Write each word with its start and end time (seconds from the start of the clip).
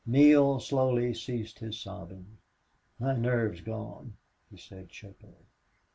Neale 0.03 0.59
slowly 0.59 1.13
ceased 1.13 1.59
his 1.59 1.79
sobbing. 1.79 2.25
"My 2.97 3.15
nerve's 3.15 3.61
gone," 3.61 4.13
he 4.49 4.57
said, 4.57 4.91
shakily. 4.91 5.45